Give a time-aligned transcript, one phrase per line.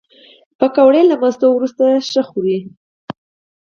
[0.59, 2.59] پکورې له مستو وروسته ښه خوري